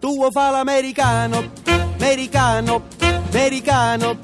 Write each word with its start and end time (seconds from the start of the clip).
Tu 0.00 0.14
vuoi 0.14 0.30
fare 0.30 0.52
l'americano, 0.52 1.50
americano, 1.96 2.84
americano. 3.00 4.16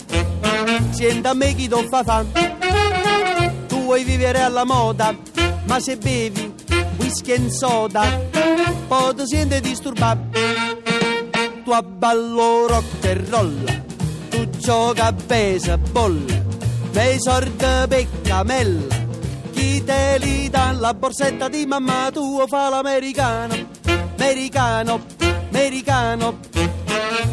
Senta 0.91 1.31
a 1.31 1.35
me 1.35 1.53
chi 1.53 1.67
ti 1.67 1.87
fa 1.89 2.05
fa. 2.05 2.25
Tu 3.67 3.83
vuoi 3.83 4.05
vivere 4.05 4.41
alla 4.41 4.65
moda, 4.65 5.13
ma 5.67 5.81
se 5.81 5.97
bevi 5.97 6.55
whisky 6.99 7.33
e 7.33 7.51
soda, 7.51 8.03
poi 8.87 9.15
ti 9.17 9.27
senti 9.27 9.61
disturbato. 9.61 10.39
Tu 11.65 11.71
abballo 11.73 12.69
rock 12.69 13.07
and 13.07 13.29
roll, 13.31 13.83
tu 14.29 14.49
gioca 14.51 15.07
a 15.07 15.13
baseball, 15.13 16.25
nei 16.93 17.19
sordi 17.19 17.67
peccamella. 17.89 19.03
Chi 19.51 19.83
te 19.83 20.19
li 20.21 20.49
dà 20.49 20.71
la 20.71 20.95
borsetta 20.95 21.49
di 21.49 21.67
mamma 21.67 22.11
tuo 22.13 22.47
fa 22.47 22.69
l'americano, 22.69 23.55
americano, 23.55 24.05
americano. 24.15 25.24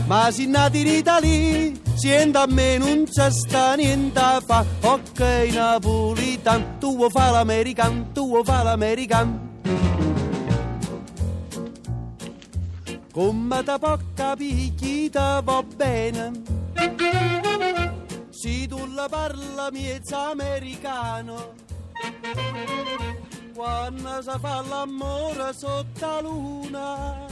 Ma 0.07 0.31
si 0.31 0.47
nati 0.47 0.81
in 0.81 0.87
Italia, 0.87 1.71
sienta 1.95 2.41
a 2.41 2.47
me 2.47 2.77
non 2.77 3.05
c'è 3.09 3.29
sta 3.31 3.75
niente 3.75 4.21
fa. 4.45 4.65
Ok 4.81 5.19
napolitan, 5.53 6.77
tu 6.79 6.95
vuoi 6.95 7.09
fa 7.09 7.31
l'americano, 7.31 8.07
tu 8.13 8.27
vuoi 8.27 8.43
fa 8.43 8.63
l'americano. 8.63 9.49
Come 13.11 13.63
te 13.63 13.77
può 13.77 13.97
capire 14.13 14.73
chi 14.75 15.09
te 15.09 15.41
va 15.43 15.63
bene? 15.75 16.31
Se 18.29 18.67
tu 18.67 18.87
la 18.95 19.07
parla 19.07 19.69
miezza 19.71 20.31
americano 20.31 21.53
Quando 23.53 24.21
si 24.21 24.39
fa 24.39 24.63
l'amore 24.67 25.53
sotto 25.53 26.05
la 26.05 26.21
luna 26.21 27.25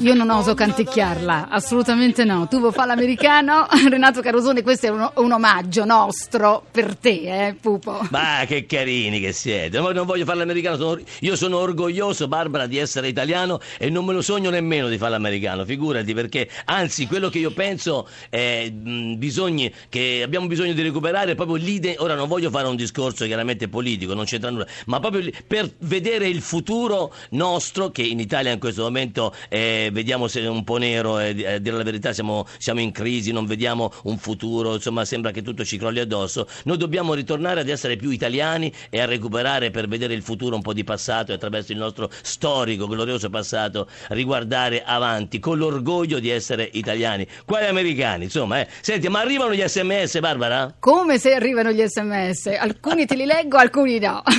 Io 0.00 0.14
non 0.14 0.30
oso 0.30 0.54
canticchiarla, 0.54 1.48
assolutamente 1.50 2.24
no. 2.24 2.48
Tu 2.48 2.58
vuoi 2.58 2.72
fare 2.72 2.86
l'americano? 2.88 3.66
Renato 3.86 4.22
Carosone, 4.22 4.62
questo 4.62 4.86
è 4.86 4.88
un, 4.88 5.06
un 5.16 5.32
omaggio 5.32 5.84
nostro 5.84 6.64
per 6.70 6.96
te, 6.96 7.48
eh, 7.48 7.54
Pupo. 7.60 8.06
Ma 8.08 8.44
che 8.46 8.64
carini 8.64 9.20
che 9.20 9.32
siete! 9.32 9.78
Ma 9.78 9.92
non 9.92 10.06
voglio 10.06 10.24
fare 10.24 10.38
l'americano, 10.38 10.76
sono- 10.78 11.02
io 11.20 11.36
sono 11.36 11.58
orgoglioso, 11.58 12.28
Barbara, 12.28 12.64
di 12.66 12.78
essere 12.78 13.08
italiano 13.08 13.60
e 13.76 13.90
non 13.90 14.06
me 14.06 14.14
lo 14.14 14.22
sogno 14.22 14.48
nemmeno 14.48 14.88
di 14.88 14.96
fare 14.96 15.10
l'americano, 15.10 15.66
figurati, 15.66 16.14
perché 16.14 16.48
anzi 16.64 17.06
quello 17.06 17.28
che 17.28 17.38
io 17.38 17.50
penso 17.50 18.08
è 18.30 18.70
mh, 18.70 19.18
bisogni, 19.18 19.70
che 19.90 20.22
abbiamo 20.24 20.46
bisogno 20.46 20.72
di 20.72 20.80
recuperare 20.80 21.34
proprio 21.34 21.56
l'idea. 21.56 21.96
Ora 21.98 22.14
non 22.14 22.26
voglio 22.26 22.48
fare 22.48 22.68
un 22.68 22.76
discorso 22.76 23.26
chiaramente 23.26 23.68
politico, 23.68 24.14
non 24.14 24.24
c'entra 24.24 24.48
nulla, 24.48 24.66
ma 24.86 24.98
proprio 24.98 25.30
per 25.46 25.70
vedere 25.80 26.26
il 26.26 26.40
futuro 26.40 27.12
nostro, 27.32 27.90
che 27.90 28.00
in 28.00 28.18
Italia 28.18 28.50
in 28.50 28.58
questo 28.58 28.80
momento 28.80 29.34
eh, 29.90 29.92
vediamo 29.92 30.28
se 30.28 30.40
è 30.40 30.48
un 30.48 30.64
po' 30.64 30.78
nero 30.78 31.18
e 31.18 31.34
eh, 31.36 31.54
a 31.54 31.58
dire 31.58 31.76
la 31.76 31.82
verità 31.82 32.12
siamo, 32.12 32.46
siamo 32.58 32.80
in 32.80 32.92
crisi, 32.92 33.32
non 33.32 33.46
vediamo 33.46 33.92
un 34.04 34.16
futuro, 34.16 34.74
insomma 34.74 35.04
sembra 35.04 35.32
che 35.32 35.42
tutto 35.42 35.64
ci 35.64 35.76
crolli 35.76 36.00
addosso. 36.00 36.46
Noi 36.64 36.78
dobbiamo 36.78 37.14
ritornare 37.14 37.60
ad 37.60 37.68
essere 37.68 37.96
più 37.96 38.10
italiani 38.10 38.72
e 38.88 39.00
a 39.00 39.04
recuperare 39.04 39.70
per 39.70 39.88
vedere 39.88 40.14
il 40.14 40.22
futuro 40.22 40.54
un 40.54 40.62
po' 40.62 40.72
di 40.72 40.84
passato 40.84 41.32
e 41.32 41.34
attraverso 41.34 41.72
il 41.72 41.78
nostro 41.78 42.10
storico, 42.22 42.86
glorioso 42.86 43.28
passato 43.28 43.88
riguardare 44.08 44.82
avanti 44.84 45.38
con 45.38 45.58
l'orgoglio 45.58 46.18
di 46.18 46.30
essere 46.30 46.68
italiani. 46.72 47.26
Quali 47.44 47.66
americani, 47.66 48.24
insomma, 48.24 48.60
eh. 48.60 48.68
Senti, 48.80 49.08
ma 49.08 49.20
arrivano 49.20 49.52
gli 49.52 49.62
sms, 49.62 50.20
Barbara? 50.20 50.74
Come 50.78 51.18
se 51.18 51.34
arrivano 51.34 51.72
gli 51.72 51.84
sms? 51.84 52.46
Alcuni 52.58 53.06
te 53.06 53.16
li 53.16 53.24
leggo, 53.24 53.56
alcuni 53.56 53.98
no. 53.98 54.22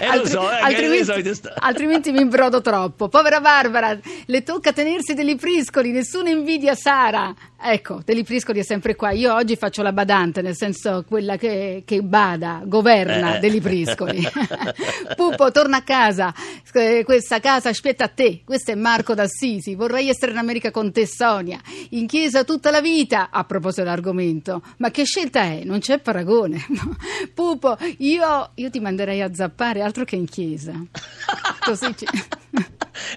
eh, 0.00 0.16
lo 0.16 0.26
so, 0.26 0.50
eh, 0.50 0.60
altrimenti, 0.60 1.40
altrimenti 1.58 2.12
mi 2.12 2.20
imbrodo 2.20 2.60
troppo. 2.60 3.08
Povera 3.08 3.40
Barbara, 3.40 3.98
le 4.26 4.39
tocca 4.42 4.72
tenersi 4.72 5.14
degli 5.14 5.36
priscoli, 5.36 5.90
nessuna 5.90 6.30
invidia 6.30 6.74
Sara. 6.74 7.34
Ecco, 7.62 8.00
degli 8.04 8.24
priscoli 8.24 8.60
è 8.60 8.62
sempre 8.62 8.94
qua. 8.96 9.10
Io 9.10 9.34
oggi 9.34 9.56
faccio 9.56 9.82
la 9.82 9.92
badante, 9.92 10.40
nel 10.40 10.56
senso 10.56 11.04
quella 11.06 11.36
che, 11.36 11.82
che 11.84 12.02
bada, 12.02 12.62
governa 12.64 13.36
Eh. 13.36 13.38
degli 13.40 13.60
priscoli. 13.60 14.22
Pupo, 15.14 15.50
torna 15.50 15.78
a 15.78 15.82
casa. 15.82 16.32
Eh, 16.72 17.02
Questa 17.04 17.38
casa 17.40 17.68
aspetta 17.68 18.04
a 18.04 18.08
te. 18.08 18.42
Questo 18.44 18.70
è 18.70 18.74
Marco 18.74 19.14
d'Assisi. 19.14 19.74
Vorrei 19.74 20.08
essere 20.08 20.32
in 20.32 20.38
America 20.38 20.70
con 20.70 20.90
te, 20.92 21.06
Sonia. 21.06 21.60
In 21.90 22.06
chiesa 22.06 22.44
tutta 22.44 22.70
la 22.70 22.80
vita. 22.80 23.28
A 23.30 23.44
proposito 23.44 23.82
dell'argomento. 23.82 24.62
Ma 24.78 24.90
che 24.90 25.04
scelta 25.04 25.42
è? 25.42 25.60
Non 25.64 25.80
c'è 25.80 25.98
paragone. 25.98 26.64
Pupo, 27.34 27.76
io, 27.98 28.50
io 28.54 28.70
ti 28.70 28.80
manderei 28.80 29.20
a 29.20 29.34
zappare 29.34 29.82
altro 29.82 30.04
che 30.04 30.16
in 30.16 30.26
chiesa. 30.26 30.72
Così 31.60 31.94
ci... 31.96 32.06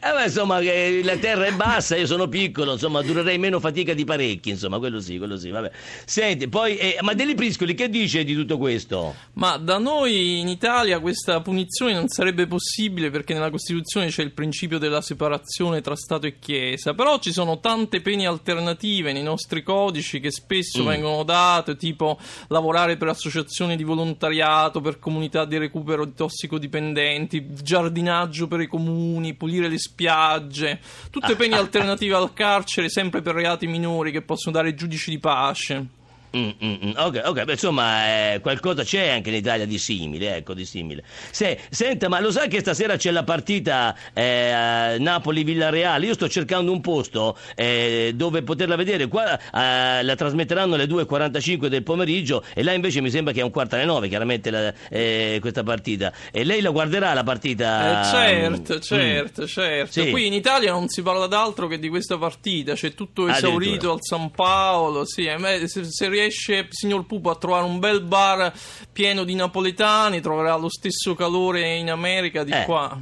Eh 0.02 0.12
beh, 0.12 0.26
insomma, 0.26 0.60
che 0.60 1.02
la 1.04 1.18
terra 1.18 1.46
è 1.46 1.52
bassa, 1.54 1.96
io 1.96 2.06
sono 2.06 2.28
piccolo, 2.28 2.74
insomma, 2.74 3.02
durerei 3.02 3.38
meno 3.38 3.60
fatica 3.60 3.94
di 3.94 4.04
parecchi, 4.06 4.50
insomma, 4.52 4.80
quello 4.80 5.00
sì, 5.00 5.18
quello 5.18 5.38
sì, 5.38 5.50
vabbè. 5.50 5.72
Senti, 6.06 6.48
poi, 6.48 6.78
eh, 6.78 6.98
ma 7.02 7.14
Deli 7.14 7.36
Priscoli, 7.36 7.74
che 7.74 7.90
dice 7.90 8.24
di 8.24 8.34
tutto 8.34 8.58
questo? 8.58 9.16
Ma 9.34 9.58
da 9.58 9.78
noi 9.78 10.40
in 10.40 10.48
Italia 10.48 11.00
questa 11.00 11.42
punizione 11.42 11.94
non 11.94 12.08
sarebbe 12.08 12.48
possibile 12.48 13.10
perché 13.10 13.34
nella 13.34 13.50
Costituzione 13.50 14.08
c'è 14.08 14.22
il 14.24 14.32
principio 14.32 14.78
della 14.78 15.02
separazione 15.02 15.82
tra 15.82 15.96
Stato 15.96 16.28
e 16.28 16.40
Chiesa, 16.40 16.94
però 16.94 17.20
ci 17.20 17.32
sono 17.32 17.60
tante 17.60 18.02
pene 18.02 18.26
alternative 18.26 19.12
nei 19.14 19.24
nostri 19.24 19.64
codici 19.64 20.20
che 20.20 20.32
spesso 20.32 20.84
Mm. 20.84 20.88
vengono 20.88 21.24
date, 21.24 21.76
tipo 21.76 22.18
lavorare 22.48 22.98
per 22.98 23.10
associazioni 23.10 23.76
di 23.76 23.84
volontariato, 23.84 24.82
per 24.82 25.00
comunità 25.00 25.46
di 25.46 25.58
recupero 25.58 26.06
di 26.06 26.14
tossicodipendenti, 26.16 27.46
giardinaggio 27.62 28.48
per 28.48 28.62
i 28.62 28.68
comuni, 28.68 29.34
pulire 29.34 29.68
le 29.68 29.73
spiagge, 29.78 30.80
tutte 31.10 31.36
pene 31.36 31.56
alternative 31.58 32.16
al 32.16 32.34
carcere 32.34 32.90
sempre 32.90 33.22
per 33.22 33.36
reati 33.36 33.68
minori 33.68 34.12
che 34.12 34.22
possono 34.22 34.56
dare 34.56 34.70
i 34.70 34.76
giudici 34.76 35.10
di 35.10 35.20
pace. 35.20 36.02
Mm, 36.36 36.50
mm, 36.64 36.76
mm, 36.86 36.92
ok, 36.98 37.22
ok, 37.26 37.44
beh, 37.44 37.52
insomma, 37.52 38.34
eh, 38.34 38.40
qualcosa 38.42 38.84
c'è 38.84 39.10
anche 39.10 39.30
in 39.30 39.36
Italia 39.36 39.68
di 39.68 39.78
simile, 39.78 40.38
ecco, 40.38 40.56
di 40.56 40.66
simile. 40.66 41.04
Se, 41.30 41.60
senta, 41.70 42.10
ma 42.10 42.20
lo 42.20 42.32
sai 42.32 42.48
che 42.50 42.60
stasera 42.60 42.96
c'è 42.96 43.12
la 43.12 43.24
partita 43.24 43.96
eh, 44.14 44.96
Napoli-Villareale? 45.00 46.08
Io 46.08 46.14
sto 46.16 46.28
cercando 46.28 46.72
un 46.72 46.82
posto 46.82 47.38
eh, 47.56 48.14
dove 48.16 48.42
poterla 48.42 48.76
vedere. 48.76 49.08
Qua 49.08 49.38
eh, 49.38 50.02
la 50.04 50.16
trasmetteranno 50.16 50.74
alle 50.74 50.86
2.45 50.86 51.68
del 51.68 51.84
pomeriggio 51.84 52.44
e 52.56 52.64
là 52.64 52.74
invece 52.74 53.00
mi 53.02 53.12
sembra 53.12 53.32
che 53.32 53.42
è 53.42 53.44
un 53.44 53.52
quarto 53.52 53.76
alle 53.76 53.86
9, 53.86 54.08
chiaramente, 54.08 54.50
la- 54.50 54.74
eh, 54.90 55.38
questa 55.40 55.62
partita. 55.62 56.12
E 56.32 56.44
lei 56.44 56.62
la 56.62 56.72
guarderà 56.72 57.14
la 57.14 57.24
partita? 57.24 58.02
Eh, 58.02 58.12
certo, 58.12 58.80
certo, 58.80 59.46
certo. 59.48 60.02
Sì. 60.02 60.10
Qui 60.10 60.26
in 60.26 60.34
Italia 60.34 60.72
non 60.72 60.88
si 60.90 61.04
parla 61.04 61.28
d'altro 61.28 61.68
che 61.68 61.78
di 61.78 61.90
questa 61.90 62.18
partita, 62.18 62.74
c'è 62.74 62.96
tutto 62.96 63.28
esaurito 63.28 63.92
Addirittura. 63.92 63.94
al 63.94 64.00
San 64.02 64.32
Paolo. 64.32 65.06
Sì, 65.06 65.30
se, 65.66 65.84
se 65.84 66.10
riesce, 66.10 66.22
signor 66.30 67.06
Pupo, 67.06 67.30
a 67.30 67.36
trovare 67.36 67.66
un 67.66 67.80
bel 67.80 68.02
bar 68.02 68.52
pieno 68.92 69.24
di 69.24 69.36
napoletani, 69.36 70.22
troverà 70.22 70.56
lo 70.56 70.70
stesso 70.70 71.14
calore 71.16 71.76
in 71.76 71.90
America 71.90 72.44
di 72.44 72.52
Eh. 72.52 72.66
qua. 72.66 72.98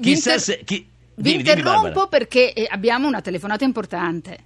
Chissà 0.00 0.38
se... 0.38 0.62
Chi... 0.64 0.88
Vi 1.14 1.32
Dimmi, 1.32 1.42
dimmi, 1.42 1.58
interrompo 1.58 1.82
Barbara. 1.82 2.06
perché 2.06 2.52
eh, 2.54 2.66
abbiamo 2.70 3.06
una 3.06 3.20
telefonata 3.20 3.64
importante. 3.64 4.38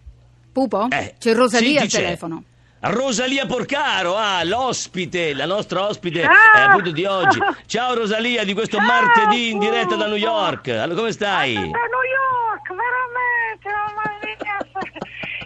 Pupo? 0.52 0.88
Eh, 0.90 1.14
C'è 1.18 1.32
Rosalia 1.34 1.78
sì, 1.80 1.96
al 1.96 2.02
telefono. 2.02 2.42
Rosalia 2.80 3.46
Porcaro, 3.46 4.16
ah, 4.16 4.42
l'ospite, 4.44 5.32
la 5.34 5.46
nostra 5.46 5.86
ospite 5.88 6.20
Ciao! 6.22 6.32
eh, 6.32 6.60
appunto 6.60 6.90
di 6.90 7.04
oggi. 7.04 7.38
Ciao 7.66 7.94
Rosalia, 7.94 8.44
di 8.44 8.52
questo 8.54 8.76
Ciao, 8.78 8.86
martedì 8.86 9.50
in 9.50 9.58
diretta 9.58 9.94
da 9.96 10.06
New. 10.06 10.16
York. 10.16 10.68
Allora, 10.68 10.94
come 10.98 11.12
stai? 11.12 11.54
Da 11.54 11.60
New 11.60 11.68
York, 11.70 12.68
veramente, 12.68 13.68
mamma 13.70 14.18
mia. 14.22 14.33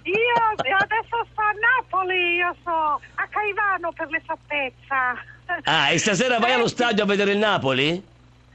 Io 0.09 0.77
adesso 0.79 1.17
sto 1.33 1.41
a 1.43 1.53
Napoli, 1.59 2.37
io 2.37 2.55
sto 2.61 3.01
a 3.15 3.27
Caivano 3.29 3.93
per 3.93 4.09
l'esattezza. 4.09 5.17
Ah, 5.65 5.91
e 5.91 5.99
stasera 5.99 6.39
vai 6.39 6.51
Eh, 6.51 6.55
allo 6.55 6.69
stadio 6.69 7.03
a 7.05 7.07
vedere 7.07 7.33
il 7.33 7.39
Napoli? 7.39 7.93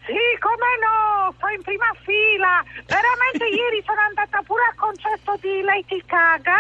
Sì, 0.06 0.20
come 0.40 0.70
no, 0.84 1.34
sto 1.38 1.48
in 1.50 1.62
prima 1.62 1.90
fila. 2.04 2.64
Veramente 2.86 3.46
ieri 3.48 3.82
sono 3.86 4.02
andata 4.02 4.42
pure 4.46 4.64
al 4.70 4.76
concerto 4.76 5.38
di 5.42 5.62
Lady 5.62 6.02
Gaga. 6.06 6.60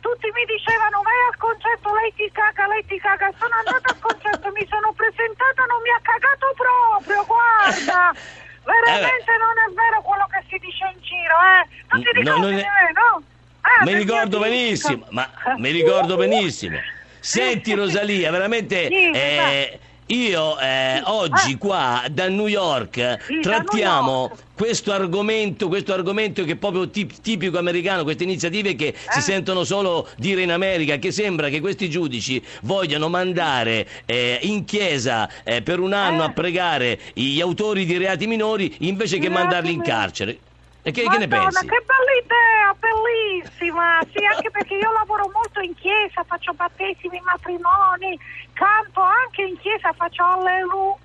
Tutti 0.00 0.26
mi 0.34 0.44
dicevano 0.44 1.00
vai 1.02 1.18
al 1.30 1.36
concerto 1.38 1.94
Lady 1.94 2.28
Gaga, 2.32 2.66
Lady 2.66 2.98
Gaga. 2.98 3.30
Sono 3.38 3.54
andata 3.64 3.94
al 3.94 3.98
concerto, 4.00 4.50
mi 4.52 4.66
sono 4.68 4.92
presentata, 4.92 5.64
non 5.66 5.80
mi 5.82 5.90
ha 5.94 6.00
cagato 6.02 6.46
proprio, 6.58 7.24
guarda. 7.24 8.10
Veramente 8.62 9.32
non 9.38 9.54
è 9.58 9.66
vero 9.74 10.02
quello 10.02 10.26
che 10.30 10.42
si 10.50 10.58
dice 10.58 10.84
in 10.94 11.00
giro, 11.02 11.36
eh. 11.38 11.62
Non 11.90 11.98
ti 12.02 12.10
No, 12.10 12.18
ricordi 12.20 12.40
non 12.42 12.50
di 12.54 12.62
me, 12.62 12.86
no? 12.94 13.10
Ah, 13.64 13.84
mi 13.84 13.94
ricordo 13.94 14.38
benissimo, 14.38 15.06
ma 15.10 15.28
mi 15.58 15.70
ricordo 15.70 16.16
benissimo. 16.16 16.78
Senti 17.20 17.72
Rosalia, 17.74 18.30
veramente 18.32 18.88
Sì, 18.88 19.10
eh, 19.12 19.78
io 20.06 20.58
eh, 20.58 21.00
oggi 21.04 21.56
qua 21.56 22.02
da 22.10 22.28
New 22.28 22.48
York 22.48 23.18
Sì, 23.24 23.38
trattiamo 23.40 24.10
New 24.10 24.28
York. 24.30 24.42
questo 24.52 24.92
argomento, 24.92 25.68
questo 25.68 25.92
argomento 25.94 26.42
che 26.42 26.52
è 26.52 26.56
proprio 26.56 26.90
tip- 26.90 27.20
tipico 27.20 27.58
americano, 27.58 28.02
queste 28.02 28.24
iniziative 28.24 28.74
che 28.74 28.92
si 29.10 29.18
Eh? 29.18 29.22
sentono 29.22 29.62
solo 29.62 30.08
dire 30.16 30.42
in 30.42 30.50
America, 30.50 30.96
che 30.96 31.12
sembra 31.12 31.48
che 31.48 31.60
questi 31.60 31.88
giudici 31.88 32.44
vogliano 32.62 33.08
mandare 33.08 33.86
eh, 34.04 34.40
in 34.42 34.64
chiesa 34.64 35.30
eh, 35.44 35.62
per 35.62 35.78
un 35.78 35.92
anno 35.92 36.22
Eh? 36.22 36.26
a 36.26 36.30
pregare 36.32 36.98
gli 37.14 37.40
autori 37.40 37.84
di 37.84 37.96
reati 37.96 38.26
minori 38.26 38.74
invece 38.80 39.18
che 39.18 39.28
mandarli 39.28 39.70
in 39.72 39.82
carcere. 39.82 40.38
E 40.84 40.90
che, 40.90 41.02
che 41.08 41.18
ne 41.18 41.28
Madonna, 41.28 41.62
pensi? 41.62 41.66
che 41.66 41.80
bella 41.86 42.14
idea, 42.18 42.74
bellissima! 42.74 44.02
Sì, 44.10 44.18
anche 44.24 44.50
perché 44.50 44.74
io 44.74 44.90
lavoro 44.90 45.30
molto 45.32 45.60
in 45.60 45.74
chiesa, 45.74 46.24
faccio 46.26 46.52
battesimi, 46.54 47.20
matrimoni, 47.22 48.18
canto 48.52 49.00
anche 49.00 49.42
in 49.42 49.56
chiesa, 49.58 49.92
faccio 49.92 50.24
alleluia. 50.24 50.98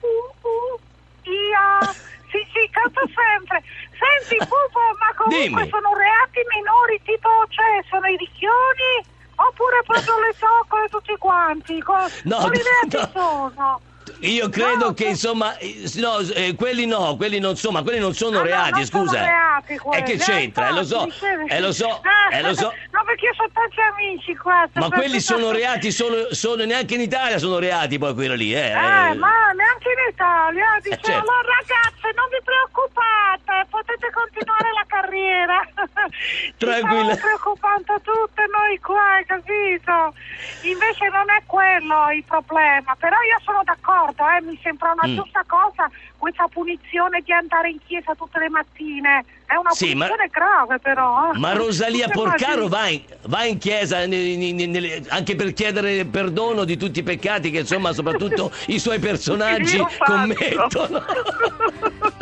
Sì, 2.28 2.42
sì, 2.52 2.68
canto 2.72 3.02
sempre. 3.14 3.62
Senti, 3.94 4.42
Pupo, 4.50 4.82
ma 5.00 5.14
comunque 5.16 5.62
Dimmi. 5.64 5.70
sono 5.70 5.94
reati 5.94 6.42
minori, 6.58 7.00
tipo, 7.06 7.30
cioè, 7.50 7.80
sono 7.88 8.08
i 8.08 8.18
ricchioni? 8.18 8.92
Oppure 9.38 9.84
proprio 9.86 10.18
le 10.20 10.34
zoccole 10.42 10.88
tutti 10.90 11.16
quanti? 11.18 11.80
Co- 11.82 12.10
No, 12.26 12.50
no. 12.90 13.10
sono? 13.14 13.82
Io 14.22 14.50
credo 14.50 14.86
No, 14.88 14.94
che 14.94 15.04
no. 15.06 15.10
insomma, 15.12 15.58
eh, 15.58 15.92
no, 15.96 16.18
eh, 16.20 16.56
quelli 16.56 16.86
no, 16.88 17.16
quelli 17.18 17.38
non 17.40 17.52
insomma, 17.52 17.84
quelli 17.84 18.00
non 18.00 18.14
sono 18.14 18.38
Ah, 18.38 18.42
no, 18.42 18.46
reati, 18.48 18.72
non 18.72 18.86
sono 18.86 19.04
scusa. 19.06 19.22
reati 19.22 19.74
E 19.74 19.78
quelli, 19.78 20.04
che 20.04 20.18
c'entra? 20.18 20.68
Eh, 20.70 20.72
lo 20.74 20.84
so, 20.84 21.08
eh, 21.48 21.60
lo 21.60 21.72
so, 21.72 22.02
eh, 22.32 22.42
lo 22.42 22.54
so. 22.56 22.74
No, 22.92 23.04
perché 23.06 23.26
io 23.26 23.32
ho 23.38 23.50
tanti 23.54 23.80
amici 23.94 24.36
qua. 24.36 24.68
Ma 24.74 24.90
quelli 24.90 25.20
sono 25.20 25.52
reati 25.52 25.92
solo, 25.92 26.34
solo 26.34 26.66
neanche 26.66 26.96
in 26.96 27.02
Italia 27.02 27.38
sono 27.38 27.60
reati 27.60 27.98
poi 28.00 28.14
quelli 28.16 28.38
lì, 28.38 28.54
eh. 28.56 28.70
Eh, 28.72 28.74
ma 28.74 29.52
neanche 29.54 29.90
in 29.94 30.12
Italia. 30.12 30.66
Dice, 30.82 30.96
Eh, 30.96 31.00
certo. 31.04 31.20
allora 31.20 31.48
ragazze, 31.62 32.08
non 32.16 32.26
vi 32.34 32.42
preoccupate, 32.44 33.68
potete 33.70 34.10
continuare 34.12 34.70
la 34.74 34.86
carriera. 35.18 35.60
Tranquilla. 36.58 37.14
Ci 37.16 37.20
preoccupando 37.22 37.94
tutte 38.02 38.44
noi 38.52 38.78
qua, 38.80 39.14
hai 39.18 39.26
capito? 39.26 40.14
Invece 40.62 41.10
non 41.10 41.30
è 41.30 41.42
quello 41.46 42.12
il 42.16 42.24
problema. 42.26 42.96
Però 42.98 43.16
io 43.16 43.38
sono 43.44 43.62
d'accordo, 43.64 44.24
eh, 44.30 44.42
mi 44.42 44.60
sembra 44.62 44.92
una 44.94 45.08
Mm. 45.08 45.16
giusta 45.16 45.44
cosa 45.48 45.90
questa 46.18 46.48
punizione 46.48 47.22
di 47.22 47.32
andare 47.32 47.70
in 47.70 47.80
chiesa 47.86 48.14
tutte 48.16 48.40
le 48.40 48.50
mattine. 48.50 49.26
È 49.46 49.56
una 49.56 49.72
Sì, 49.72 49.94
ma- 49.94 50.06
punizione 50.08 50.30
grave 50.30 50.80
però. 50.80 51.32
eh. 51.32 51.38
Ma 51.38 51.54
Rosalia 51.54 52.10
Porcaro 52.10 52.68
va 52.68 52.88
in, 52.90 53.02
va 53.28 53.44
in 53.46 53.58
chiesa 53.58 54.06
ne- 54.06 54.36
nelle- 54.52 55.04
anche 55.10 55.36
per 55.36 55.54
chiedere 55.54 56.06
perdono 56.06 56.64
di 56.64 56.76
tutti 56.78 57.00
i 57.00 57.04
peccati 57.04 57.50
che 57.52 57.60
insomma 57.60 57.94
soprattutto 57.94 58.52
i 58.68 58.80
suoi 58.80 59.00
personaggi 59.00 59.80
commettono. 60.06 61.04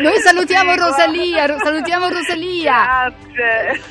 Noi 0.00 0.18
salutiamo 0.20 0.72
Sì, 0.72 0.76
guarda. 0.78 1.04
Rosalia, 1.04 1.46
ro- 1.46 1.58
salutiamo 1.62 2.08
Rosalia. 2.08 3.12
Grazie. 3.32 3.82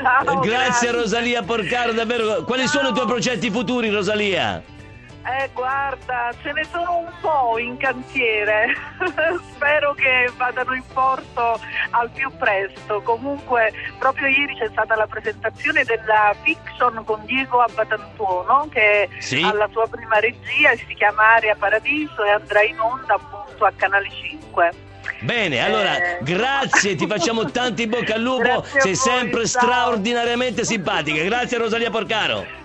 Ciao, 0.00 0.38
Grazie 0.40 0.90
Rosalia 0.92 1.42
Porcaro, 1.42 1.92
davvero. 1.92 2.44
Quali 2.44 2.66
sono 2.66 2.88
i 2.88 2.92
tuoi 2.92 3.06
progetti 3.06 3.50
futuri 3.50 3.90
Rosalia? 3.90 4.62
Eh, 5.22 5.50
guarda, 5.52 6.30
ce 6.42 6.50
ne 6.52 6.64
sono 6.72 6.96
un 7.00 7.12
po' 7.20 7.58
in 7.58 7.76
cantiere. 7.76 8.74
Spero 9.54 9.92
che 9.92 10.30
vadano 10.38 10.72
in 10.74 10.82
porto 10.94 11.60
al 11.90 12.08
più 12.10 12.30
presto. 12.38 13.02
Comunque, 13.02 13.70
proprio 13.98 14.28
ieri 14.28 14.56
c'è 14.56 14.68
stata 14.72 14.96
la 14.96 15.06
presentazione 15.06 15.84
della 15.84 16.34
fiction 16.42 17.02
con 17.04 17.20
Diego 17.26 17.60
Abbatantuono, 17.60 18.68
che 18.72 19.10
Sì. 19.18 19.42
ha 19.42 19.52
la 19.52 19.68
sua 19.70 19.86
prima 19.88 20.18
regia, 20.18 20.74
si 20.74 20.94
chiama 20.94 21.34
Area 21.34 21.54
Paradiso 21.54 22.24
e 22.24 22.30
andrà 22.30 22.62
in 22.62 22.80
onda 22.80 23.14
appunto 23.14 23.66
a 23.66 23.72
Canale 23.76 24.08
5. 24.10 24.39
Bene, 25.20 25.60
allora 25.62 25.96
Eh. 25.96 26.18
grazie, 26.22 26.94
ti 26.94 27.06
facciamo 27.06 27.50
tanti 27.50 27.86
bocca 27.86 28.14
al 28.14 28.22
lupo, 28.22 28.60
Grazie 28.72 28.80
sei 28.80 28.94
sempre 28.94 29.46
straordinariamente 29.46 30.64
simpatica. 30.64 31.22
Grazie 31.22 31.58
Rosalia 31.58 31.90
Porcaro. 31.90 32.59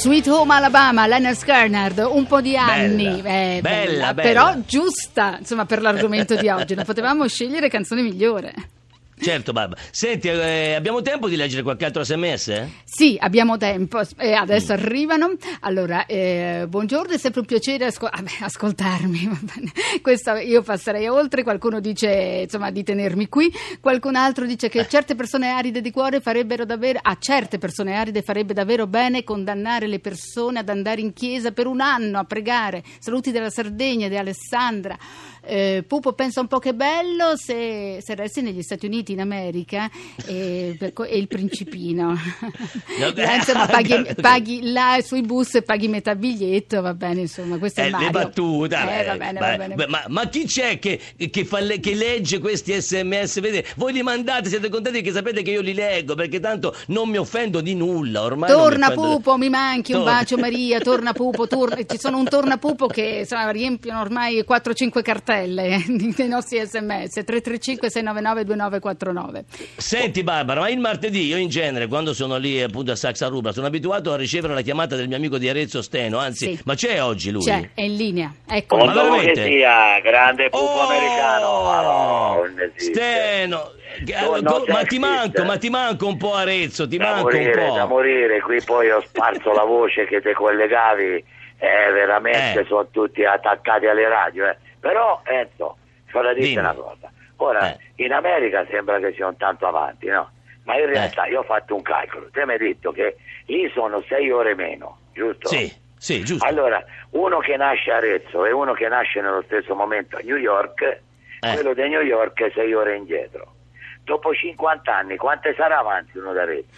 Sweet 0.00 0.28
Home 0.28 0.54
Alabama, 0.54 1.06
Leonard 1.06 1.36
Skernard, 1.36 1.98
un 2.10 2.26
po' 2.26 2.40
di 2.40 2.56
anni, 2.56 3.20
Bella, 3.20 3.28
eh, 3.28 3.58
bella, 3.60 4.14
bella. 4.14 4.28
però 4.28 4.54
giusta, 4.66 5.36
insomma, 5.38 5.66
per 5.66 5.82
l'argomento 5.82 6.36
di 6.36 6.48
oggi, 6.48 6.74
non 6.74 6.86
potevamo 6.86 7.28
scegliere 7.28 7.68
canzone 7.68 8.00
migliore. 8.00 8.54
Certo, 9.20 9.52
Barbara. 9.52 9.80
Senti, 9.90 10.28
eh, 10.28 10.74
abbiamo 10.74 11.02
tempo 11.02 11.28
di 11.28 11.36
leggere 11.36 11.62
qualche 11.62 11.84
altro 11.84 12.02
sms? 12.02 12.66
Sì, 12.84 13.16
abbiamo 13.20 13.56
tempo, 13.58 14.00
e 14.16 14.32
adesso 14.32 14.72
Mm. 14.72 14.76
arrivano. 14.76 15.32
Allora, 15.60 16.06
eh, 16.06 16.64
buongiorno, 16.68 17.12
è 17.14 17.18
sempre 17.18 17.40
un 17.40 17.46
piacere 17.46 17.84
asco- 17.84 18.06
ah, 18.06 18.22
ascoltarmi. 18.40 19.28
Questo 20.02 20.34
io 20.36 20.62
passerei 20.62 21.06
oltre, 21.08 21.42
qualcuno 21.42 21.80
dice 21.80 22.40
insomma 22.44 22.70
di 22.70 22.82
tenermi 22.82 23.28
qui, 23.28 23.52
qualcun 23.80 24.16
altro 24.16 24.46
dice 24.46 24.66
Eh. 24.66 24.70
che 24.70 24.88
certe 24.88 25.14
persone 25.14 25.48
aride 25.48 25.80
di 25.80 25.90
cuore 25.90 26.20
farebbero 26.20 26.64
davvero, 26.64 26.98
a 27.02 27.16
certe 27.20 27.58
persone 27.58 27.94
aride 27.94 28.22
farebbe 28.22 28.54
davvero 28.54 28.86
bene 28.86 29.22
condannare 29.24 29.86
le 29.86 29.98
persone 29.98 30.60
ad 30.60 30.68
andare 30.68 31.00
in 31.02 31.12
chiesa 31.12 31.52
per 31.52 31.66
un 31.66 31.80
anno 31.80 32.18
a 32.18 32.24
pregare. 32.24 32.82
Saluti 32.98 33.32
dalla 33.32 33.50
Sardegna, 33.50 34.08
di 34.08 34.16
Alessandra. 34.16 34.96
Eh, 35.42 35.84
Pupo 35.86 36.12
pensa 36.12 36.40
un 36.40 36.46
po' 36.48 36.58
che 36.58 36.74
bello 36.74 37.34
se, 37.36 37.98
se 38.04 38.14
resti 38.14 38.42
negli 38.42 38.62
Stati 38.62 38.86
Uniti 38.86 39.12
in 39.12 39.20
America 39.20 39.90
e, 40.26 40.76
co- 40.92 41.04
e 41.04 41.16
il 41.16 41.28
principino. 41.28 42.14
Là, 42.98 43.34
insomma, 43.36 43.66
paghi, 43.70 44.14
paghi 44.20 44.70
là 44.70 44.98
sui 45.02 45.22
bus 45.22 45.54
e 45.56 45.62
paghi 45.62 45.88
metà 45.88 46.14
biglietto, 46.14 46.80
va 46.82 46.92
bene, 46.94 47.22
insomma, 47.22 47.56
questo 47.58 47.80
è 47.80 47.86
Eh, 47.86 47.90
Mario. 47.90 48.06
le 48.06 48.12
battute, 48.12 48.76
Eh, 48.76 49.00
eh, 49.00 49.04
va 49.06 49.16
bene, 49.16 49.38
va 49.40 49.56
bene. 49.56 49.86
ma, 49.88 50.04
ma 50.08 50.28
chi 50.28 50.44
c'è 50.44 50.78
che, 50.78 51.00
che 51.30 51.44
fa 51.44 51.60
le- 51.60 51.80
che 51.80 51.94
legge 51.94 52.38
questi 52.38 52.78
sms? 52.80 53.40
Vede, 53.40 53.64
voi 53.76 53.92
li 53.94 54.02
mandate, 54.02 54.48
siete 54.50 54.68
contenti 54.68 55.00
che 55.00 55.10
sapete 55.12 55.42
che 55.42 55.52
io 55.52 55.62
li 55.62 55.72
leggo 55.74 56.14
perché 56.14 56.38
tanto 56.38 56.76
non 56.88 57.08
mi 57.08 57.16
offendo 57.16 57.60
di 57.62 57.74
nulla. 57.74 58.22
Ormai 58.24 58.50
mi 58.50 58.56
Torna 58.56 58.86
offendo- 58.88 59.08
Pupo, 59.16 59.36
mi 59.38 59.48
manchi, 59.48 59.92
un 59.92 60.00
Torna. 60.04 60.14
bacio 60.18 60.36
Maria, 60.36 60.78
torna 60.80 61.12
Pupo, 61.12 61.46
torna- 61.46 61.82
ci 61.84 61.98
sono 61.98 62.18
un 62.18 62.28
torna 62.28 62.58
Pupo 62.58 62.86
che 62.86 63.20
insomma, 63.20 63.50
riempiono 63.50 64.00
ormai 64.00 64.44
4-5 64.46 65.00
cartelle 65.02 65.28
eh, 65.34 65.84
dei 66.16 66.28
nostri 66.28 66.58
sms, 66.58 67.12
335 67.24 67.90
699 67.90 68.44
2949. 68.44 69.44
Senti 69.76 70.22
Barbara, 70.22 70.60
ma 70.60 70.68
il 70.68 70.78
martedì 70.78 71.26
io 71.26 71.36
in 71.36 71.48
genere 71.48 71.86
quando 71.86 72.12
sono 72.14 72.36
lì 72.36 72.60
appunto 72.62 72.92
a 72.92 72.96
Saxa 72.96 73.28
Rubra 73.28 73.52
sono 73.52 73.66
abituato 73.66 74.12
a 74.12 74.16
ricevere 74.16 74.54
la 74.54 74.60
chiamata 74.62 74.96
del 74.96 75.08
mio 75.08 75.16
amico 75.16 75.38
di 75.38 75.48
Arezzo 75.48 75.82
Steno, 75.82 76.18
anzi, 76.18 76.56
Sì. 76.56 76.62
ma 76.64 76.74
c'è 76.74 77.02
oggi 77.02 77.30
lui? 77.30 77.42
C'è, 77.44 77.70
è 77.74 77.82
in 77.82 77.96
linea, 77.96 78.32
ecco. 78.46 78.76
Ma 78.76 78.84
Con 78.84 78.92
dove 78.94 79.08
veramente? 79.10 79.42
che 79.42 79.48
sia, 79.48 80.00
grande 80.00 80.48
pupo 80.50 80.62
Oh! 80.64 80.80
americano, 80.88 82.44
esiste. 82.76 82.92
Steno, 82.94 83.72
No, 84.40 84.62
già 84.64 84.72
ma 84.72 84.82
ti 84.84 84.98
manco, 84.98 85.44
ma 85.44 85.58
ti 85.58 85.68
manco 85.68 86.06
un 86.06 86.16
po' 86.16 86.32
Arezzo, 86.34 86.86
ti 86.86 86.96
da 86.96 87.04
manco 87.10 87.22
morire, 87.24 87.64
un 87.68 87.74
da 87.74 87.82
po'. 87.82 87.88
morire, 87.88 88.40
qui 88.40 88.62
poi 88.62 88.88
ho 88.90 89.02
sparso 89.04 89.52
la 89.52 89.64
voce 89.64 90.06
che 90.06 90.20
te 90.20 90.32
collegavi, 90.32 91.14
eh, 91.58 91.92
veramente 91.92 92.60
Eh. 92.60 92.64
sono 92.66 92.86
tutti 92.90 93.24
attaccati 93.24 93.86
alle 93.86 94.08
radio, 94.08 94.46
eh. 94.48 94.56
Però 94.80 95.20
Enzo, 95.24 95.76
vorrei 96.10 96.34
dirti 96.34 96.48
Dimmi. 96.50 96.60
una 96.60 96.74
cosa, 96.74 97.10
ora 97.36 97.70
Eh. 97.72 97.78
in 97.96 98.12
America 98.12 98.66
sembra 98.70 98.98
che 98.98 99.12
siano 99.12 99.34
tanto 99.36 99.66
avanti, 99.66 100.06
no? 100.06 100.30
Ma 100.64 100.78
in 100.78 100.86
realtà 100.86 101.26
io 101.26 101.40
ho 101.40 101.44
fatto 101.44 101.74
un 101.74 101.82
calcolo, 101.82 102.28
te 102.30 102.44
mi 102.46 102.52
hai 102.52 102.58
detto 102.58 102.92
che 102.92 103.16
lì 103.46 103.68
sono 103.70 104.02
sei 104.08 104.30
ore 104.30 104.54
meno, 104.54 104.98
giusto? 105.12 105.48
Sì, 105.48 105.72
sì, 105.96 106.22
giusto. 106.22 106.46
Allora, 106.46 106.82
uno 107.10 107.38
che 107.38 107.56
nasce 107.56 107.90
a 107.92 107.96
Arezzo 107.96 108.44
e 108.44 108.52
uno 108.52 108.72
che 108.72 108.88
nasce 108.88 109.20
nello 109.20 109.42
stesso 109.42 109.74
momento 109.74 110.16
a 110.16 110.20
New 110.22 110.36
York 110.36 111.00
Eh. 111.42 111.54
quello 111.54 111.72
di 111.72 111.88
New 111.88 112.02
York 112.02 112.40
è 112.42 112.50
6 112.54 112.74
ore 112.74 112.96
indietro. 112.96 113.54
Dopo 114.04 114.34
50 114.34 114.94
anni, 114.94 115.16
quante 115.16 115.54
sarà 115.54 115.78
avanti 115.78 116.18
uno 116.18 116.32
da 116.34 116.42
Arezzo? 116.42 116.68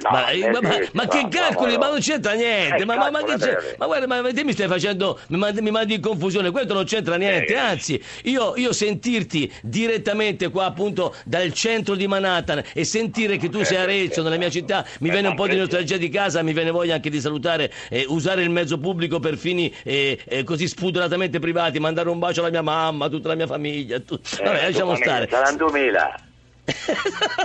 No, 0.00 0.10
ma, 0.10 0.30
nel 0.30 0.50
ma- 0.52 0.60
ma- 0.60 0.70
senso, 0.72 0.90
ma 0.92 1.06
che 1.08 1.22
no, 1.22 1.28
calcoli? 1.28 1.72
no, 1.72 1.78
Ma 1.78 1.86
no. 1.86 1.90
non 1.92 2.00
c'entra 2.00 2.32
niente. 2.34 2.76
Eh, 2.76 2.84
ma, 2.84 2.96
ma- 2.96 3.10
ma 3.10 3.22
che 3.24 3.34
c'è- 3.36 3.74
ma 3.78 3.86
guarda, 3.86 4.06
ma 4.06 4.32
te 4.32 4.44
mi 4.44 4.52
stai 4.52 4.68
facendo. 4.68 5.18
Mi 5.28 5.38
mandi, 5.38 5.60
mi 5.60 5.70
mandi 5.70 5.94
in 5.94 6.00
confusione. 6.00 6.50
Questo 6.50 6.72
non 6.74 6.84
c'entra 6.84 7.16
niente. 7.16 7.52
Eh. 7.52 7.56
Anzi, 7.56 8.02
io, 8.24 8.54
io 8.56 8.72
sentirti 8.72 9.52
direttamente 9.62 10.50
qua, 10.50 10.66
appunto, 10.66 11.14
dal 11.24 11.52
centro 11.52 11.94
di 11.96 12.06
Manhattan 12.06 12.62
e 12.72 12.84
sentire 12.84 13.36
che 13.38 13.48
tu 13.48 13.64
sei 13.64 13.76
a 13.78 13.82
Arezzo, 13.82 14.22
nella 14.22 14.36
mia 14.36 14.50
città, 14.50 14.84
mi 15.00 15.08
Eh, 15.08 15.12
viene 15.12 15.28
un 15.28 15.34
po' 15.34 15.46
di 15.48 15.56
nostalgia 15.56 15.96
di 15.96 16.08
casa, 16.08 16.42
mi 16.42 16.52
viene 16.52 16.70
voglia 16.70 16.94
anche 16.94 17.10
di 17.10 17.20
salutare, 17.20 17.72
eh, 17.90 18.04
usare 18.08 18.42
il 18.42 18.50
mezzo 18.50 18.78
pubblico 18.78 19.18
per 19.20 19.36
fini 19.36 19.74
eh, 19.82 20.18
eh, 20.26 20.44
così 20.44 20.68
spudoratamente 20.68 21.38
privati, 21.38 21.80
mandare 21.80 22.08
un 22.08 22.18
bacio 22.18 22.40
alla 22.40 22.50
mia 22.50 22.62
mamma, 22.62 23.06
a 23.06 23.08
tutta 23.08 23.28
la 23.28 23.34
mia 23.34 23.46
famiglia. 23.46 23.98
tu- 24.00 24.14
Eh, 24.38 24.44
Vabbè, 24.44 24.62
lasciamo 24.62 24.94
stare. 24.94 25.26
Saranno 25.28 25.56
2000. 25.56 26.14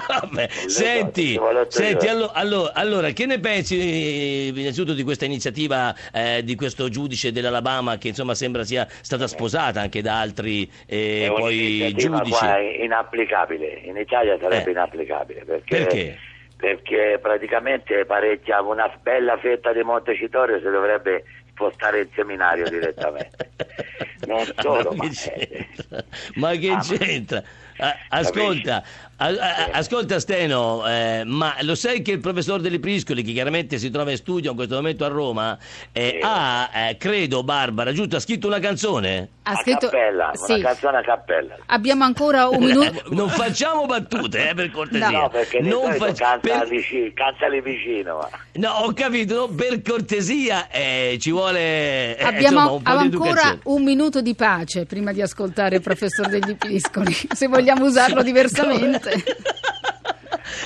Vabbè, 0.07 0.49
so, 0.49 0.69
senti, 0.69 1.39
senti 1.69 2.07
allo- 2.07 2.31
allo- 2.33 2.71
allora, 2.73 3.09
che 3.11 3.25
ne 3.25 3.39
pensi 3.39 3.79
eh, 3.79 4.51
innanzitutto 4.53 4.93
di 4.93 5.03
questa 5.03 5.25
iniziativa 5.25 5.93
eh, 6.11 6.43
di 6.43 6.55
questo 6.55 6.89
giudice 6.89 7.31
dell'Alabama 7.31 7.97
che 7.97 8.09
insomma 8.09 8.35
sembra 8.35 8.63
sia 8.63 8.87
stata 9.01 9.27
sposata 9.27 9.79
anche 9.81 10.01
da 10.01 10.19
altri 10.19 10.69
eh, 10.85 11.25
È 11.25 11.27
poi 11.33 11.93
giudici? 11.95 12.29
qua 12.37 12.59
inapplicabile. 12.59 13.81
In 13.85 13.97
Italia 13.97 14.37
sarebbe 14.39 14.69
Eh. 14.69 14.71
inapplicabile 14.71 15.43
perché, 15.45 15.77
Perché? 15.77 16.17
perché 16.57 17.19
praticamente 17.21 18.05
parecchia 18.05 18.61
una 18.61 18.91
bella 19.01 19.37
fetta 19.37 19.71
di 19.73 19.83
Montecitorio 19.83 20.57
si 20.57 20.69
dovrebbe 20.69 21.23
spostare 21.51 22.01
in 22.01 22.07
seminario 22.15 22.69
direttamente. 22.69 23.51
Non 24.25 24.45
solo, 24.55 24.93
ma 24.93 25.03
ma, 25.03 25.09
che 25.09 25.17
c'entra? 25.19 26.03
Ma 26.35 26.51
c'entra? 26.97 27.43
Ascolta, 28.07 28.83
ascolta 29.27 30.19
Steno, 30.19 30.85
eh, 30.87 31.23
ma 31.25 31.55
lo 31.61 31.75
sai 31.75 32.01
che 32.01 32.11
il 32.11 32.19
professor 32.19 32.59
Deli 32.59 32.79
Priscoli, 32.79 33.23
che 33.23 33.31
chiaramente 33.31 33.77
si 33.77 33.89
trova 33.89 34.11
in 34.11 34.17
studio 34.17 34.49
in 34.51 34.55
questo 34.55 34.75
momento 34.75 35.05
a 35.05 35.07
Roma, 35.07 35.57
eh, 35.91 36.17
Sì. 36.19 36.19
ha, 36.21 36.69
eh, 36.89 36.97
credo, 36.97 37.43
Barbara, 37.43 37.91
giusto, 37.93 38.15
ha 38.17 38.19
scritto 38.19 38.47
una 38.47 38.59
canzone? 38.59 39.29
Ha 39.43 39.51
a 39.51 39.55
scritto... 39.57 39.87
cappella, 39.89 40.31
Sì. 40.33 40.53
una 40.53 40.63
canzone 40.63 40.97
a 40.97 41.01
cappella. 41.03 41.55
Abbiamo 41.67 42.03
ancora 42.03 42.47
un 42.47 42.63
minuto... 42.63 43.03
non 43.11 43.29
facciamo 43.29 43.85
battute, 43.85 44.49
eh, 44.49 44.53
per 44.53 44.71
cortesia. 44.71 45.09
No, 45.09 45.29
perché 45.29 45.59
non 45.61 45.93
fac- 45.93 46.17
canta, 46.17 46.39
per- 46.59 46.67
vicino, 46.67 47.11
canta 47.13 47.47
lì 47.47 47.61
vicino. 47.61 48.17
ma- 48.17 48.29
No, 48.55 48.69
ho 48.85 48.93
capito, 48.93 49.35
no, 49.35 49.47
per 49.47 49.81
cortesia 49.81 50.69
eh, 50.69 51.17
ci 51.19 51.31
vuole 51.31 52.17
eh, 52.17 52.23
Abbiamo 52.23 52.75
insomma, 52.75 52.91
un 52.93 52.97
ancora 52.99 53.57
un 53.63 53.83
minuto 53.83 54.21
di 54.21 54.35
pace 54.35 54.85
prima 54.85 55.11
di 55.11 55.21
ascoltare 55.21 55.77
il 55.77 55.81
professor 55.81 56.27
degli 56.27 56.55
Piscoli, 56.55 57.13
se 57.33 57.47
vogliamo 57.47 57.85
usarlo 57.85 58.21
diversamente. 58.23 59.12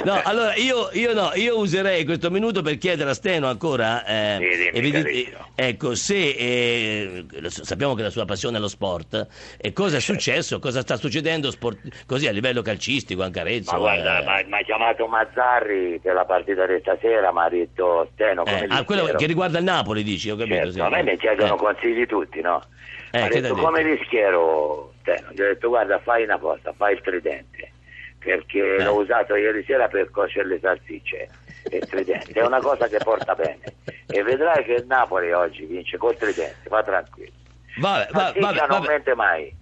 No, 0.04 0.22
allora 0.24 0.56
io, 0.56 0.90
io 0.94 1.14
no, 1.14 1.32
io 1.34 1.58
userei 1.58 2.06
questo 2.06 2.30
minuto 2.30 2.62
per 2.62 2.78
chiedere 2.78 3.10
a 3.10 3.14
Steno 3.14 3.48
ancora, 3.48 4.06
eh, 4.06 4.38
Sì, 4.74 4.92
carissimo. 4.92 5.48
ecco, 5.56 5.96
se 5.96 6.16
eh, 6.30 7.26
sappiamo 7.50 7.94
che 7.96 8.04
la 8.04 8.10
sua 8.10 8.24
passione 8.26 8.58
è 8.58 8.60
lo 8.60 8.68
sport, 8.68 9.28
e 9.58 9.74
cosa 9.74 9.98
è 9.98 10.00
successo, 10.00 10.60
cosa 10.60 10.82
sta 10.82 10.98
succedendo 10.98 11.52
sport- 11.52 12.06
così 12.06 12.28
a 12.28 12.32
livello 12.32 12.62
calcistico, 12.62 13.24
anche 13.24 13.40
a 13.40 13.42
Arezzo? 13.42 13.72
Ma 13.74 13.78
guarda, 13.80 14.40
eh. 14.40 14.46
mi 14.46 14.54
ha 14.60 14.62
chiamato 14.64 15.08
Mazzarri 15.08 16.00
per 16.02 16.14
la 16.14 16.26
partita 16.26 16.66
di 16.68 16.78
stasera, 16.80 17.32
mi 17.34 17.40
ha 17.40 17.50
detto 17.50 18.10
Steno 18.14 18.44
come 18.44 18.62
Eh, 18.62 18.66
ah, 18.70 18.84
quello 18.84 19.02
rischiero?" 19.02 19.18
che 19.18 19.26
riguarda 19.26 19.58
il 19.58 19.64
Napoli, 19.66 20.04
dici, 20.04 20.30
ho 20.30 20.36
capito. 20.36 20.56
Certo, 20.56 20.72
sì. 20.74 20.80
a 20.82 20.90
me 20.90 21.04
mi 21.04 21.18
chiedono 21.18 21.56
Eh. 21.56 21.58
consigli 21.58 22.06
tutti, 22.06 22.40
no? 22.42 22.64
Eh, 23.12 23.22
ha 23.22 23.28
che 23.28 23.42
detto 23.42 23.56
come 23.56 23.82
rischiero 23.82 24.94
Steno? 25.02 25.30
Gli 25.34 25.42
ho 25.42 25.46
detto 25.48 25.68
guarda 25.70 26.00
fai 26.00 26.24
una 26.24 26.38
cosa, 26.38 26.72
fai 26.76 26.94
il 26.94 27.02
tridente, 27.02 27.72
perché 28.20 28.76
Eh. 28.78 28.84
l'ho 28.84 28.96
usato 28.96 29.36
ieri 29.36 29.64
sera 29.66 29.88
per 29.88 30.10
cuocere 30.12 30.48
le 30.48 30.60
salsicce. 30.60 31.28
Il 31.72 31.86
tridente 31.88 32.32
è 32.32 32.46
una 32.46 32.60
cosa 32.62 32.88
che 32.88 32.98
porta 33.04 33.36
bene 33.36 33.60
e 34.08 34.24
vedrai 34.24 34.64
che 34.64 34.74
il 34.74 34.86
Napoli 34.86 35.32
oggi 35.34 35.66
vince 35.66 35.98
col 35.98 36.16
tridente, 36.16 36.70
va 36.70 36.82
tranquillo. 36.84 37.34
Vabbè, 37.80 38.08
va- 38.12 38.20
Salsiccia 38.20 38.46
vabbè, 38.46 38.60
non 38.60 38.68
vabbè. 38.80 38.88
mente 38.88 39.16
mai. 39.16 39.56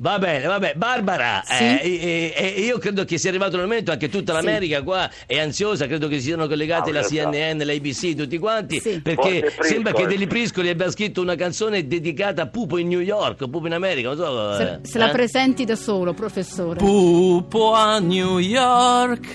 Va 0.00 0.16
bene, 0.20 0.46
vabbè, 0.46 0.74
Barbara, 0.76 1.42
Sì? 1.44 1.64
eh, 1.64 1.80
eh, 1.82 2.32
eh, 2.36 2.60
io 2.60 2.78
credo 2.78 3.04
che 3.04 3.18
sia 3.18 3.30
arrivato 3.30 3.56
il 3.56 3.62
momento, 3.62 3.90
anche 3.90 4.08
tutta 4.08 4.38
Sì. 4.38 4.44
l'America 4.44 4.82
qua 4.84 5.10
è 5.26 5.40
ansiosa, 5.40 5.88
credo 5.88 6.06
che 6.06 6.20
siano 6.20 6.46
collegati 6.46 6.90
Ah, 6.90 6.92
la. 6.92 7.02
CNN, 7.02 7.60
l'ABC, 7.64 8.14
tutti 8.14 8.38
quanti, 8.38 8.78
Sì. 8.78 9.00
perché 9.00 9.50
Forse 9.50 9.68
sembra 9.72 9.90
che 9.90 10.02
Priscoli. 10.04 10.06
Deli 10.14 10.26
Priscoli 10.28 10.68
abbia 10.68 10.88
scritto 10.92 11.20
una 11.20 11.34
canzone 11.34 11.84
dedicata 11.88 12.42
a 12.42 12.46
Pupo 12.46 12.78
in 12.78 12.86
New 12.86 13.00
York, 13.00 13.48
Pupo 13.48 13.66
in 13.66 13.72
America, 13.74 14.06
non 14.14 14.16
so... 14.18 14.54
Se, 14.56 14.62
eh, 14.62 14.78
se 14.82 14.98
la 14.98 15.08
eh? 15.08 15.12
presenti 15.12 15.64
da 15.64 15.74
solo, 15.74 16.12
professore. 16.14 16.78
Pupo 16.78 17.72
a 17.72 17.98
New 17.98 18.38
York 18.38 19.26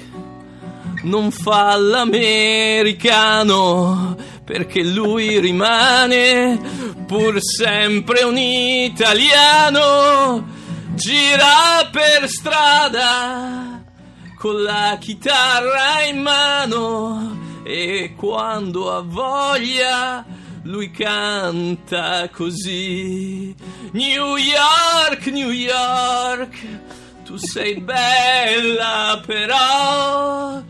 non 1.03 1.31
fa 1.31 1.75
l'americano 3.03 4.15
perché 4.43 4.83
lui 4.83 5.39
rimane 5.39 6.59
pur 7.07 7.37
sempre 7.41 8.23
un 8.23 8.37
italiano. 8.37 9.41
Gira 10.95 11.89
per 11.91 12.29
strada 12.29 13.83
con 14.37 14.61
la 14.61 14.97
chitarra 14.99 16.03
in 16.07 16.21
mano 16.21 17.39
e 17.63 18.13
quando 18.15 18.95
ha 18.95 19.01
voglia 19.01 20.23
lui 20.63 20.91
canta 20.91 22.29
così. 22.29 23.55
New 23.91 24.35
York, 24.35 25.27
New 25.27 25.49
York, 25.49 26.57
tu 27.25 27.37
sei 27.37 27.79
bella 27.79 29.21
però. 29.25 30.61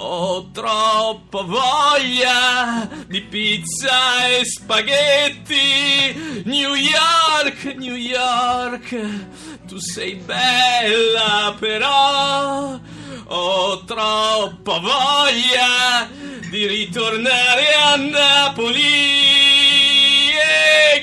Ho 0.00 0.48
troppa 0.52 1.42
voglia 1.42 2.88
di 3.06 3.20
pizza 3.22 4.28
e 4.28 4.44
spaghetti. 4.44 6.42
New 6.44 6.74
York, 6.74 7.74
New 7.76 7.96
York, 7.96 8.96
tu 9.66 9.78
sei 9.78 10.14
bella 10.14 11.54
però. 11.58 12.78
Ho 13.30 13.84
troppa 13.84 14.78
voglia 14.78 16.08
di 16.48 16.66
ritornare 16.66 17.72
a 17.74 17.96
Napoli. 17.96 18.38
Napoli, 18.58 20.30
eh, 20.32 21.00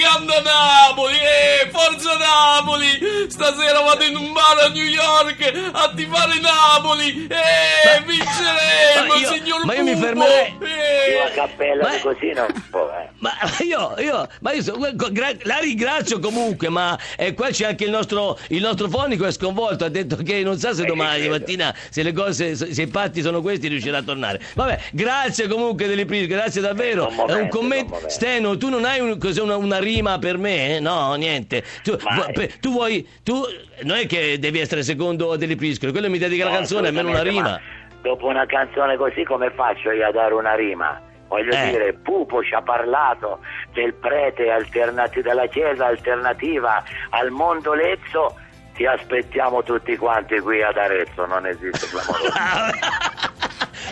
forza 2.05 2.17
Napoli! 2.17 3.29
Stasera 3.29 3.79
vado 3.81 4.03
in 4.03 4.15
un 4.15 4.31
bar 4.31 4.59
a 4.65 4.69
New 4.69 4.83
York 4.85 5.69
a 5.73 5.91
tifare 5.95 6.39
Napoli! 6.39 7.27
Eh, 7.27 8.01
vinceremo, 8.05 9.07
ma 9.07 9.15
io- 9.19 9.33
signor 9.33 9.65
ma 9.65 9.73
io 9.73 9.83
mi 9.83 9.93
Pupo! 9.93 10.05
fermerei- 10.05 10.57
Eh. 10.61 11.11
Io 11.15 11.23
a 11.23 11.29
cappella 11.29 11.83
Ma- 11.83 11.99
così 11.99 12.31
non 12.33 12.47
può, 12.69 12.89
eh. 12.91 13.09
Ma 13.19 13.31
io, 13.63 13.95
io, 13.99 14.27
ma 14.41 14.51
io 14.53 14.61
so- 14.61 14.77
gra- 15.11 15.31
la 15.43 15.57
ringrazio 15.57 16.19
comunque, 16.19 16.69
ma 16.69 16.97
eh, 17.17 17.33
qua 17.33 17.49
c'è 17.49 17.65
anche 17.65 17.85
il 17.85 17.89
nostro, 17.89 18.37
il 18.49 18.61
nostro 18.61 18.87
fonico 18.89 19.25
è 19.25 19.31
sconvolto, 19.31 19.85
ha 19.85 19.89
detto 19.89 20.15
che 20.17 20.43
non 20.43 20.57
sa 20.59 20.73
se 20.73 20.83
Eh, 20.83 20.85
domani 20.85 21.21
credo. 21.21 21.37
mattina, 21.37 21.75
se 21.89 22.03
le 22.03 22.11
cose, 22.13 22.55
se 22.55 22.81
i 22.81 22.87
patti 22.87 23.21
sono 23.21 23.41
questi, 23.41 23.67
riuscirà 23.67 23.97
a 23.99 24.03
tornare. 24.03 24.41
Vabbè, 24.53 24.79
grazie 24.91 25.47
comunque 25.47 25.87
delle 25.87 26.05
prime, 26.05 26.27
grazie 26.27 26.61
davvero. 26.61 27.07
Un 27.07 27.13
È 27.13 27.15
momento, 27.15 27.41
un 27.43 27.49
commento. 27.49 27.83
un 27.85 27.89
momento. 27.91 28.09
Steno, 28.09 28.57
tu 28.57 28.69
non 28.69 28.85
hai 28.85 28.99
un- 28.99 29.17
cos'è 29.17 29.41
una, 29.41 29.55
una 29.57 29.79
rima 29.79 30.19
per 30.19 30.37
me? 30.37 30.75
eh? 30.75 30.79
No, 30.79 31.13
niente. 31.15 31.63
Tu, 31.83 31.94
Tu 32.59 32.71
vuoi, 32.71 33.07
tu, 33.23 33.41
non 33.83 33.97
è 33.97 34.05
che 34.07 34.37
devi 34.39 34.59
essere 34.59 34.83
secondo 34.83 35.31
a 35.31 35.37
delle 35.37 35.55
Priscoli, 35.55 35.91
quello 35.91 36.09
mi 36.09 36.17
dedica 36.17 36.43
la 36.45 36.51
No, 36.51 36.55
canzone, 36.57 36.87
almeno 36.87 37.09
una 37.09 37.21
rima. 37.21 37.41
ma 37.41 37.59
Dopo 38.01 38.27
una 38.27 38.45
canzone 38.45 38.97
così 38.97 39.23
come 39.23 39.49
faccio 39.51 39.89
io 39.91 40.07
a 40.07 40.11
dare 40.11 40.33
una 40.33 40.53
rima? 40.55 41.01
Voglio 41.27 41.51
Eh. 41.53 41.69
dire, 41.71 41.93
Pupo 41.93 42.43
ci 42.43 42.53
ha 42.53 42.61
parlato 42.61 43.39
del 43.73 43.93
prete 43.95 44.49
alternati- 44.51 45.21
della 45.23 45.47
chiesa 45.47 45.87
alternativa 45.87 46.83
al 47.09 47.31
mondo 47.31 47.73
lezzo. 47.73 48.35
Ti 48.75 48.85
aspettiamo 48.85 49.63
tutti 49.63 49.95
quanti 49.97 50.37
qui 50.39 50.61
ad 50.61 50.77
Arezzo, 50.77 51.25
non 51.25 51.47
esiste 51.47 51.87
clamoroso. 51.87 52.31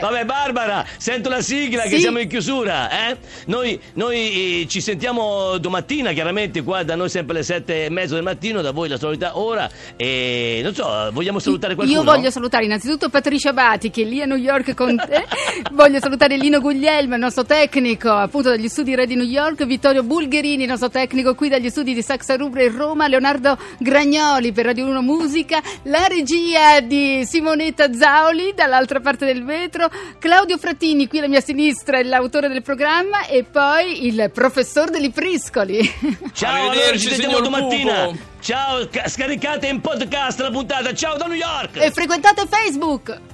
Vabbè 0.03 0.25
Barbara, 0.25 0.85
sento 0.97 1.29
la 1.29 1.41
sigla 1.41 1.83
che 1.83 1.91
Sì. 1.95 1.99
siamo 2.01 2.19
in 2.19 2.27
chiusura, 2.27 3.07
eh? 3.07 3.17
Noi, 3.45 3.79
noi, 3.93 4.63
eh, 4.63 4.67
ci 4.67 4.81
sentiamo 4.81 5.57
domattina, 5.59 6.11
chiaramente 6.11 6.61
qua 6.61 6.83
da 6.83 6.95
noi 6.95 7.07
sempre 7.07 7.35
alle 7.35 7.43
sette 7.45 7.85
e 7.85 7.89
mezzo 7.89 8.15
del 8.15 8.23
mattino, 8.23 8.61
da 8.61 8.71
voi 8.71 8.89
la 8.89 8.97
solita 8.97 9.37
ora 9.37 9.69
e 9.95 10.59
non 10.61 10.73
so, 10.75 11.09
vogliamo 11.13 11.39
salutare 11.39 11.75
qualcuno? 11.75 11.99
Io 12.01 12.03
voglio 12.03 12.29
salutare 12.31 12.65
innanzitutto 12.65 13.07
Patricia 13.07 13.53
Bati 13.53 13.91
che 13.91 14.01
è 14.01 14.05
lì 14.05 14.21
a 14.21 14.25
New 14.25 14.35
York 14.35 14.73
con 14.73 14.97
te. 15.07 15.23
voglio 15.71 15.99
salutare 15.99 16.35
Lino 16.35 16.59
Guglielmo, 16.59 17.13
il 17.13 17.21
nostro 17.21 17.45
tecnico 17.45 18.09
appunto 18.11 18.49
dagli 18.49 18.67
studi 18.67 18.95
Re 18.95 19.05
di 19.07 19.15
New 19.15 19.23
York, 19.23 19.63
Vittorio 19.65 20.03
Bulgherini, 20.03 20.63
il 20.63 20.69
nostro 20.69 20.89
tecnico 20.89 21.33
qui 21.33 21.47
dagli 21.47 21.69
studi 21.69 21.93
di 21.93 22.01
Saxa 22.01 22.35
Rubra 22.35 22.61
in 22.61 22.75
Roma, 22.75 23.07
Leonardo 23.07 23.57
Gragnoli 23.79 24.51
per 24.51 24.65
Radio 24.65 24.85
1 24.87 25.01
Musica, 25.01 25.61
la 25.83 26.07
regia 26.07 26.81
di 26.81 27.23
Simonetta 27.25 27.93
Zauli 27.93 28.51
dall'altra 28.53 28.99
parte 28.99 29.25
del 29.25 29.45
vetro 29.45 29.91
Claudio 30.19 30.57
Frattini, 30.57 31.07
qui 31.07 31.19
alla 31.19 31.27
mia 31.27 31.41
sinistra, 31.41 31.97
è 31.97 32.03
l'autore 32.03 32.47
del 32.47 32.61
programma, 32.61 33.25
e 33.25 33.43
poi 33.43 34.05
il 34.05 34.29
professor 34.33 34.89
degli 34.89 35.11
Priscoli. 35.11 35.79
Ciao, 36.33 36.53
allora, 36.53 36.69
Arrivederci, 36.71 36.99
ci 36.99 37.09
vediamo 37.09 37.35
signor 37.35 37.49
domattina. 37.49 38.05
Pupo. 38.05 38.17
Ciao, 38.41 38.87
ca- 38.89 39.07
scaricate 39.07 39.67
in 39.67 39.81
podcast 39.81 40.39
la 40.39 40.51
puntata. 40.51 40.93
Ciao 40.93 41.17
da 41.17 41.25
New 41.25 41.35
York. 41.37 41.77
e 41.77 41.91
frequentate 41.91 42.45
Facebook! 42.47 43.32